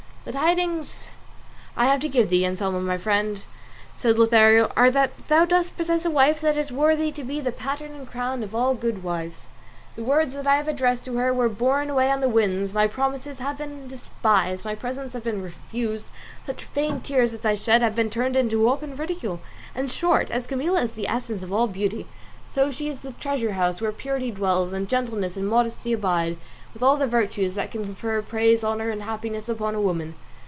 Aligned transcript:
"The 0.23 0.33
tidings 0.33 1.09
I 1.75 1.87
have 1.87 1.99
to 2.01 2.07
give 2.07 2.29
thee, 2.29 2.45
Anselmo 2.45 2.79
my 2.79 2.99
friend," 2.99 3.43
said 3.97 4.19
Lothario, 4.19 4.71
"are 4.75 4.91
that 4.91 5.09
thou 5.29 5.45
dost 5.45 5.75
possess 5.75 6.05
a 6.05 6.11
wife 6.11 6.39
that 6.41 6.55
is 6.57 6.71
worthy 6.71 7.11
to 7.13 7.23
be 7.23 7.39
the 7.41 7.51
pattern 7.51 7.93
and 7.95 8.07
crown 8.07 8.43
of 8.43 8.53
all 8.53 8.75
good 8.75 9.01
wives. 9.01 9.47
The 9.95 10.03
words 10.03 10.35
that 10.35 10.45
I 10.45 10.57
have 10.57 10.67
addressed 10.67 11.05
to 11.05 11.17
her 11.17 11.33
were 11.33 11.49
borne 11.49 11.89
away 11.89 12.11
on 12.11 12.21
the 12.21 12.29
wind, 12.29 12.71
my 12.71 12.85
promises 12.85 13.39
have 13.39 13.57
been 13.57 13.87
despised, 13.87 14.63
my 14.63 14.75
presents 14.75 15.13
have 15.15 15.23
been 15.23 15.41
refused, 15.41 16.11
such 16.45 16.65
feigned 16.65 17.03
tears 17.03 17.33
as 17.33 17.43
I 17.43 17.55
shed 17.55 17.81
have 17.81 17.95
been 17.95 18.11
turned 18.11 18.35
into 18.35 18.69
open 18.69 18.95
ridicule. 18.95 19.39
In 19.75 19.87
short, 19.87 20.29
as 20.29 20.45
Camilla 20.45 20.83
is 20.83 20.91
the 20.91 21.07
essence 21.07 21.41
of 21.41 21.51
all 21.51 21.65
beauty, 21.67 22.05
so 22.47 22.67
is 22.67 22.75
she 22.75 22.91
the 22.91 23.13
treasure 23.13 23.53
house 23.53 23.81
where 23.81 23.93
purity 23.93 24.29
dwells, 24.29 24.71
and 24.73 24.87
gentleness 24.89 25.37
and 25.37 25.47
modesty 25.47 25.93
abide 25.93 26.37
with 26.73 26.83
all 26.83 26.97
the 26.97 27.07
virtues 27.07 27.55
that 27.55 27.71
can 27.71 27.83
confer 27.83 28.21
praise, 28.21 28.61
honour, 28.61 28.89
and 28.89 29.03
happiness 29.03 29.47
upon 29.47 29.75
a 29.75 29.79
woman. 29.81 30.13